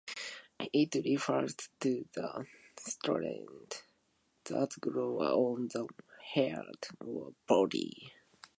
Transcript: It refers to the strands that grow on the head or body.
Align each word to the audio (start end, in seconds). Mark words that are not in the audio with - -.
It 0.73 0.95
refers 0.95 1.53
to 1.81 2.07
the 2.13 2.47
strands 2.75 3.83
that 4.45 4.79
grow 4.81 5.19
on 5.19 5.67
the 5.67 5.85
head 6.33 6.63
or 7.01 7.35
body. 7.45 8.11